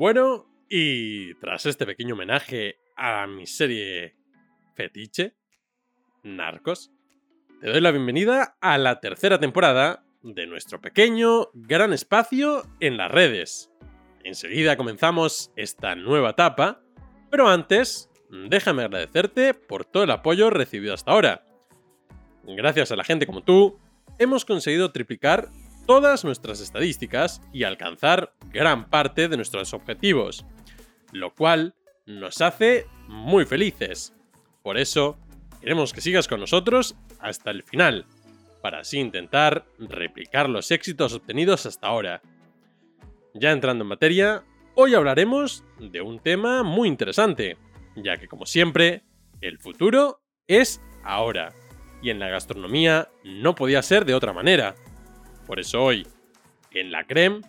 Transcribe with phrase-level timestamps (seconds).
[0.00, 4.16] Bueno, y tras este pequeño homenaje a mi serie
[4.74, 5.34] fetiche,
[6.22, 6.90] Narcos,
[7.60, 13.10] te doy la bienvenida a la tercera temporada de nuestro pequeño gran espacio en las
[13.12, 13.70] redes.
[14.24, 16.80] Enseguida comenzamos esta nueva etapa,
[17.30, 21.44] pero antes, déjame agradecerte por todo el apoyo recibido hasta ahora.
[22.44, 23.78] Gracias a la gente como tú,
[24.18, 25.50] hemos conseguido triplicar
[25.86, 30.44] todas nuestras estadísticas y alcanzar gran parte de nuestros objetivos,
[31.12, 31.74] lo cual
[32.06, 34.14] nos hace muy felices.
[34.62, 35.18] Por eso,
[35.60, 38.06] queremos que sigas con nosotros hasta el final,
[38.62, 42.22] para así intentar replicar los éxitos obtenidos hasta ahora.
[43.34, 47.56] Ya entrando en materia, hoy hablaremos de un tema muy interesante,
[47.96, 49.02] ya que como siempre,
[49.40, 51.52] el futuro es ahora,
[52.02, 54.74] y en la gastronomía no podía ser de otra manera.
[55.50, 56.06] Por eso hoy,
[56.70, 57.42] en la CREM,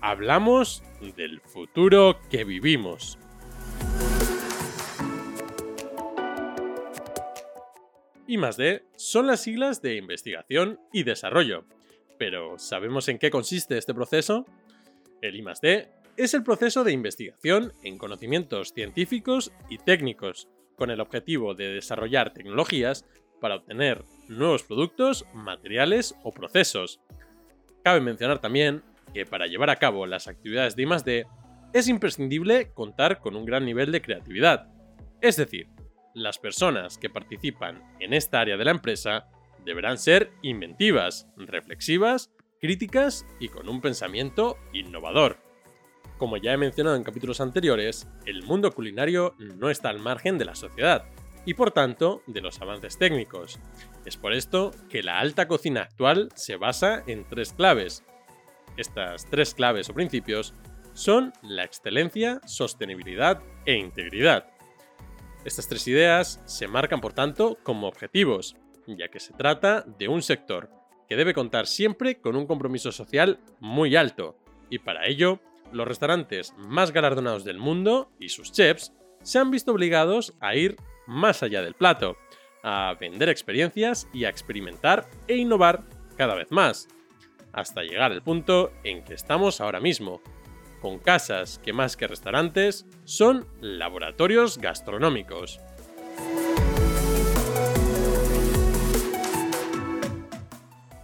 [0.00, 0.84] hablamos
[1.16, 3.18] del futuro que vivimos.
[8.28, 11.64] I D son las siglas de investigación y desarrollo.
[12.20, 14.46] Pero ¿sabemos en qué consiste este proceso?
[15.20, 21.00] El I D es el proceso de investigación en conocimientos científicos y técnicos, con el
[21.00, 23.04] objetivo de desarrollar tecnologías
[23.40, 27.00] para obtener nuevos productos, materiales o procesos,
[27.84, 28.82] Cabe mencionar también
[29.12, 31.26] que para llevar a cabo las actividades de I+D
[31.74, 34.68] es imprescindible contar con un gran nivel de creatividad.
[35.20, 35.68] Es decir,
[36.14, 39.28] las personas que participan en esta área de la empresa
[39.66, 45.36] deberán ser inventivas, reflexivas, críticas y con un pensamiento innovador.
[46.16, 50.46] Como ya he mencionado en capítulos anteriores, el mundo culinario no está al margen de
[50.46, 51.04] la sociedad
[51.44, 53.58] y por tanto de los avances técnicos,
[54.04, 58.04] es por esto que la alta cocina actual se basa en tres claves.
[58.76, 60.54] Estas tres claves o principios
[60.94, 64.46] son la excelencia, sostenibilidad e integridad.
[65.44, 68.56] Estas tres ideas se marcan por tanto como objetivos,
[68.86, 70.70] ya que se trata de un sector
[71.08, 74.38] que debe contar siempre con un compromiso social muy alto,
[74.70, 75.40] y para ello,
[75.72, 80.76] los restaurantes más galardonados del mundo y sus chefs se han visto obligados a ir
[81.06, 82.16] más allá del plato,
[82.62, 85.84] a vender experiencias y a experimentar e innovar
[86.16, 86.88] cada vez más,
[87.52, 90.22] hasta llegar al punto en que estamos ahora mismo,
[90.80, 95.60] con casas que más que restaurantes son laboratorios gastronómicos.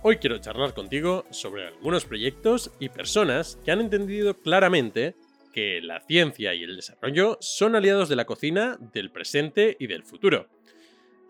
[0.02, 5.14] Hoy quiero charlar contigo sobre algunos proyectos y personas que han entendido claramente
[5.52, 10.04] que la ciencia y el desarrollo son aliados de la cocina del presente y del
[10.04, 10.48] futuro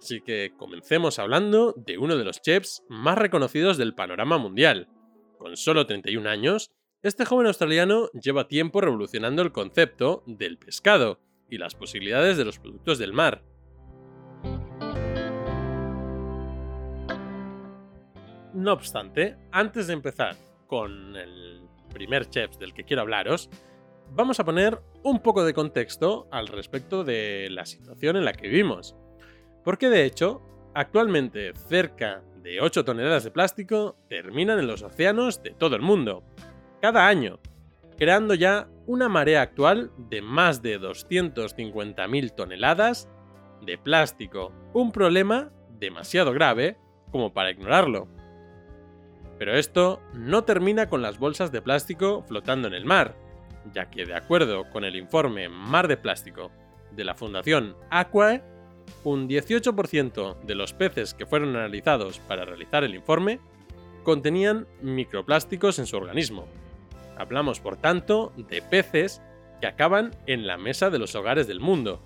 [0.01, 4.89] Así que comencemos hablando de uno de los chefs más reconocidos del panorama mundial.
[5.37, 6.71] Con solo 31 años,
[7.03, 11.21] este joven australiano lleva tiempo revolucionando el concepto del pescado
[11.51, 13.45] y las posibilidades de los productos del mar.
[18.55, 20.35] No obstante, antes de empezar
[20.67, 21.61] con el
[21.93, 23.51] primer chef del que quiero hablaros,
[24.13, 28.49] vamos a poner un poco de contexto al respecto de la situación en la que
[28.49, 28.97] vivimos.
[29.65, 30.43] Porque de hecho,
[30.75, 36.25] actualmente cerca de 8 toneladas de plástico terminan en los océanos de todo el mundo,
[36.81, 37.39] cada año,
[37.99, 43.09] creando ya una marea actual de más de 250.000 toneladas
[43.61, 46.79] de plástico, un problema demasiado grave
[47.13, 48.09] como para ignorarlo.
[49.39, 53.17] Pero esto no termina con las bolsas de plástico flotando en el mar,
[53.73, 56.51] ya que de acuerdo con el informe Mar de Plástico
[56.91, 58.43] de la Fundación Aquae,
[59.05, 63.41] un 18% de los peces que fueron analizados para realizar el informe
[64.03, 66.47] contenían microplásticos en su organismo.
[67.17, 69.21] Hablamos, por tanto, de peces
[69.61, 72.01] que acaban en la mesa de los hogares del mundo.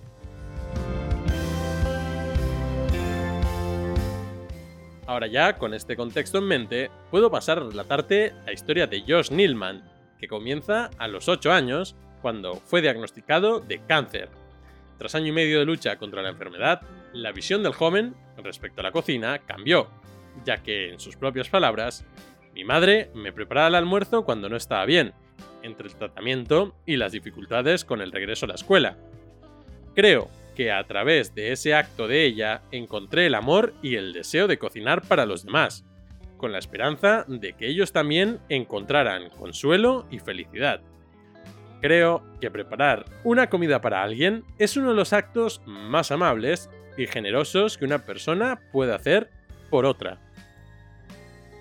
[5.07, 9.31] Ahora ya, con este contexto en mente, puedo pasar a relatarte la historia de Josh
[9.31, 9.85] Nilman,
[10.29, 14.31] comienza a los 8 años, cuando fue diagnosticado de cáncer
[14.99, 16.81] tras año y medio de lucha contra la enfermedad,
[17.12, 19.88] la visión del joven respecto a la cocina cambió,
[20.44, 22.05] ya que, en sus propias palabras,
[22.55, 25.12] mi madre me preparaba el almuerzo cuando no estaba bien,
[25.62, 28.97] entre el tratamiento y las dificultades con el regreso a la escuela.
[29.94, 34.47] Creo que a través de ese acto de ella encontré el amor y el deseo
[34.47, 35.85] de cocinar para los demás,
[36.44, 40.82] con la esperanza de que ellos también encontraran consuelo y felicidad.
[41.81, 46.69] Creo que preparar una comida para alguien es uno de los actos más amables
[46.99, 49.31] y generosos que una persona puede hacer
[49.70, 50.20] por otra.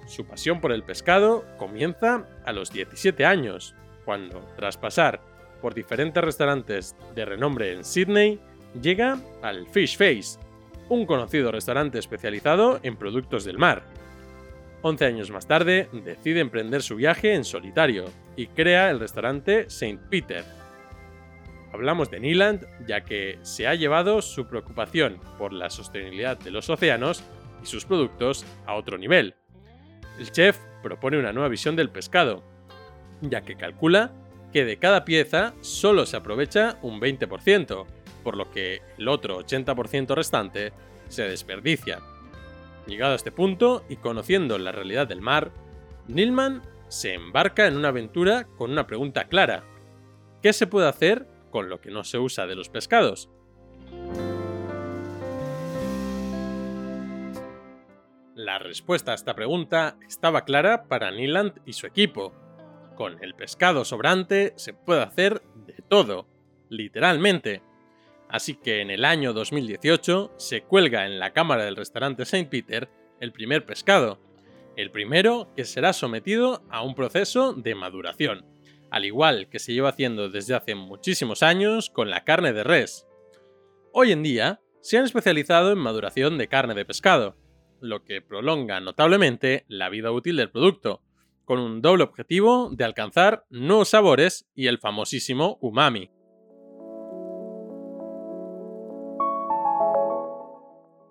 [0.06, 5.22] Su pasión por el pescado comienza a los 17 años, cuando, tras pasar
[5.62, 8.38] por diferentes restaurantes de renombre en Sydney,
[8.82, 10.38] llega al Fish Face,
[10.90, 14.03] un conocido restaurante especializado en productos del mar.
[14.84, 18.04] 11 años más tarde, decide emprender su viaje en solitario
[18.36, 19.98] y crea el restaurante St.
[20.10, 20.44] Peter.
[21.72, 26.70] Hablamos de Neeland ya que se ha llevado su preocupación por la sostenibilidad de los
[26.70, 27.24] océanos
[27.64, 29.36] y sus productos a otro nivel.
[30.20, 32.44] El chef propone una nueva visión del pescado,
[33.22, 34.12] ya que calcula
[34.52, 37.86] que de cada pieza solo se aprovecha un 20%,
[38.22, 40.74] por lo que el otro 80% restante
[41.08, 42.02] se desperdicia.
[42.86, 45.52] Llegado a este punto y conociendo la realidad del mar,
[46.08, 49.64] Nilman se embarca en una aventura con una pregunta clara.
[50.42, 53.30] ¿Qué se puede hacer con lo que no se usa de los pescados?
[58.36, 62.34] La respuesta a esta pregunta estaba clara para Niland y su equipo.
[62.96, 66.28] Con el pescado sobrante se puede hacer de todo,
[66.70, 67.62] literalmente.
[68.30, 72.46] Así que en el año 2018 se cuelga en la cámara del restaurante St.
[72.50, 72.90] Peter
[73.20, 74.20] el primer pescado,
[74.76, 78.46] el primero que será sometido a un proceso de maduración,
[78.90, 83.08] al igual que se lleva haciendo desde hace muchísimos años con la carne de res.
[83.92, 87.38] Hoy en día se han especializado en maduración de carne de pescado,
[87.80, 91.02] lo que prolonga notablemente la vida útil del producto,
[91.46, 96.10] con un doble objetivo de alcanzar nuevos sabores y el famosísimo umami.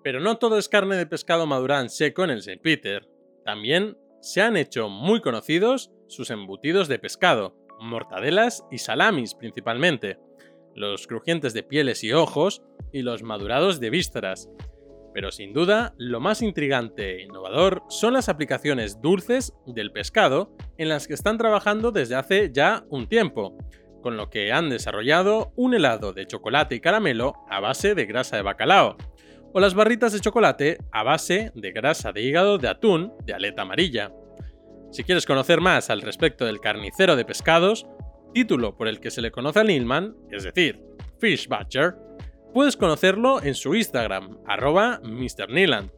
[0.03, 2.59] Pero no todo es carne de pescado madura seco en el St.
[2.61, 3.07] Peter.
[3.45, 10.19] También se han hecho muy conocidos sus embutidos de pescado, mortadelas y salamis principalmente,
[10.75, 12.61] los crujientes de pieles y ojos
[12.91, 14.49] y los madurados de vísceras.
[15.13, 20.89] Pero sin duda, lo más intrigante e innovador son las aplicaciones dulces del pescado en
[20.89, 23.57] las que están trabajando desde hace ya un tiempo,
[24.01, 28.37] con lo que han desarrollado un helado de chocolate y caramelo a base de grasa
[28.37, 28.97] de bacalao,
[29.53, 33.61] o las barritas de chocolate a base de grasa de hígado de atún de aleta
[33.61, 34.11] amarilla.
[34.91, 37.85] Si quieres conocer más al respecto del carnicero de pescados,
[38.33, 40.83] título por el que se le conoce a Nilman, es decir,
[41.19, 41.95] Fish Butcher,
[42.53, 45.91] puedes conocerlo en su Instagram, arroba MrNeeland,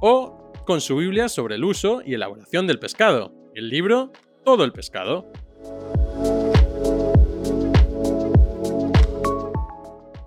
[0.00, 4.12] o con su Biblia sobre el uso y elaboración del pescado, el libro
[4.44, 5.32] Todo el pescado.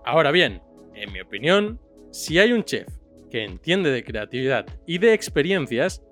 [0.03, 0.61] Ahora bien,
[0.95, 1.79] en mi opinión,
[2.11, 2.87] si hay un chef
[3.29, 6.03] que entiende de creatividad y de experiencias,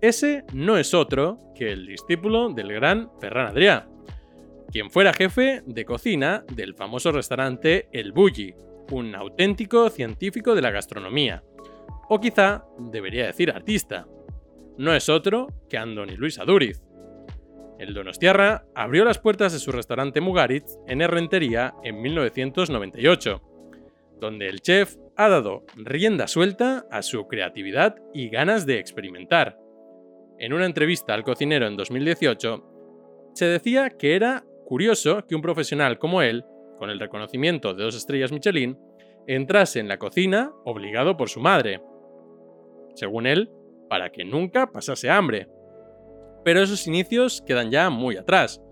[0.00, 3.86] ese no es otro que el discípulo del gran Ferran Adrià,
[4.70, 8.54] quien fuera jefe de cocina del famoso restaurante El Bulli,
[8.90, 11.44] un auténtico científico de la gastronomía,
[12.08, 14.06] o quizá debería decir artista.
[14.78, 16.82] No es otro que Andoni Luis Aduriz.
[17.78, 23.42] El Donostiarra abrió las puertas de su restaurante Mugaritz en Errentería en 1998,
[24.22, 29.58] donde el chef ha dado rienda suelta a su creatividad y ganas de experimentar.
[30.38, 35.98] En una entrevista al cocinero en 2018, se decía que era curioso que un profesional
[35.98, 36.44] como él,
[36.78, 38.78] con el reconocimiento de dos estrellas Michelin,
[39.26, 41.82] entrase en la cocina obligado por su madre.
[42.94, 43.50] Según él,
[43.88, 45.48] para que nunca pasase hambre.
[46.44, 48.62] Pero esos inicios quedan ya muy atrás,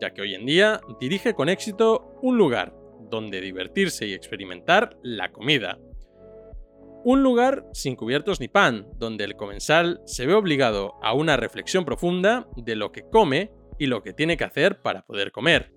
[0.00, 5.32] ya que hoy en día dirige con éxito un lugar donde divertirse y experimentar la
[5.32, 5.78] comida.
[7.04, 11.84] Un lugar sin cubiertos ni pan, donde el comensal se ve obligado a una reflexión
[11.84, 15.72] profunda de lo que come y lo que tiene que hacer para poder comer.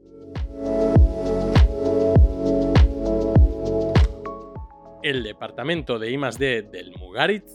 [5.04, 7.46] El departamento de I+D del Mugarit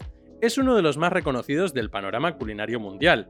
[0.41, 3.29] es uno de los más reconocidos del panorama culinario mundial,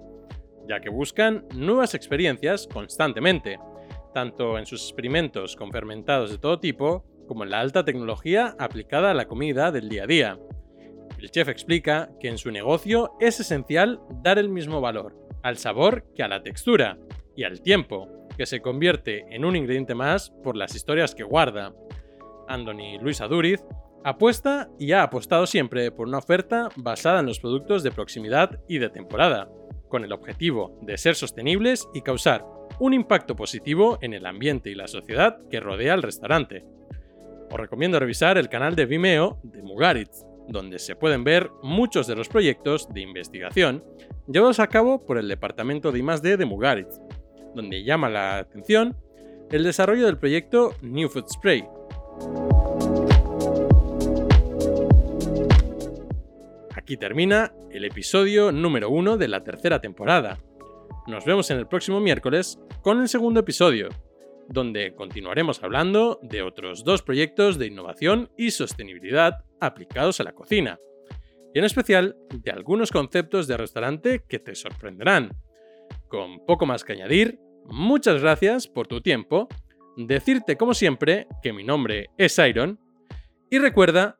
[0.68, 3.58] ya que buscan nuevas experiencias constantemente,
[4.14, 9.10] tanto en sus experimentos con fermentados de todo tipo, como en la alta tecnología aplicada
[9.10, 10.38] a la comida del día a día.
[11.18, 16.06] El chef explica que en su negocio es esencial dar el mismo valor al sabor
[16.14, 16.98] que a la textura
[17.36, 21.74] y al tiempo, que se convierte en un ingrediente más por las historias que guarda.
[22.48, 23.62] Anthony Luis Aduriz
[24.04, 28.78] apuesta y ha apostado siempre por una oferta basada en los productos de proximidad y
[28.78, 29.50] de temporada,
[29.88, 32.44] con el objetivo de ser sostenibles y causar
[32.78, 36.64] un impacto positivo en el ambiente y la sociedad que rodea al restaurante.
[37.50, 42.16] Os recomiendo revisar el canal de Vimeo de Mugaritz, donde se pueden ver muchos de
[42.16, 43.84] los proyectos de investigación
[44.26, 47.00] llevados a cabo por el departamento de I+D de Mugaritz,
[47.54, 48.96] donde llama la atención
[49.50, 51.64] el desarrollo del proyecto New Food Spray.
[56.74, 60.38] Aquí termina el episodio número 1 de la tercera temporada.
[61.06, 63.88] Nos vemos en el próximo miércoles con el segundo episodio.
[64.48, 70.78] donde continuaremos hablando de otros dos proyectos de innovación y sostenibilidad aplicados a la cocina,
[71.54, 75.30] y en especial de algunos conceptos de restaurante que te sorprenderán.
[76.08, 79.48] Con poco más que añadir, muchas gracias por tu tiempo,
[79.96, 82.78] decirte como siempre que mi nombre es Iron
[83.50, 84.18] y recuerda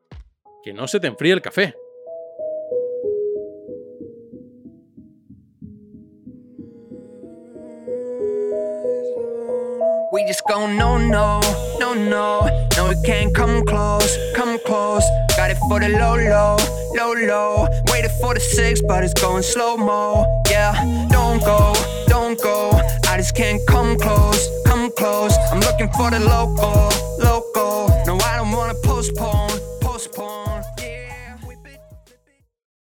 [0.63, 1.75] que no se te enfríe el café.
[10.15, 11.41] We just go no no
[11.77, 12.67] no no.
[12.77, 15.03] No we can't come close come close.
[15.35, 16.55] Got it for the low low
[16.95, 17.67] low low.
[17.91, 20.71] Waited for the six but it's going slow mo yeah
[21.11, 21.73] don't go
[22.07, 22.79] don't go.
[23.09, 25.35] I just can't come close come close.
[25.51, 27.54] I'm looking for the local, local